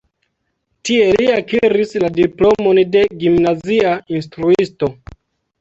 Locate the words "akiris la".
1.33-2.09